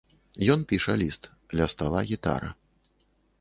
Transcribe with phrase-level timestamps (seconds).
[0.53, 1.29] Ён піша ліст,
[1.61, 2.51] ля стала гітара.